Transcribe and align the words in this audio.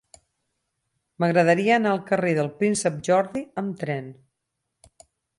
M'agradaria 1.23 1.75
anar 1.75 1.91
al 1.97 2.01
carrer 2.07 2.31
del 2.39 2.49
Príncep 2.61 2.97
Jordi 3.09 3.43
amb 3.63 3.77
tren. 3.83 4.07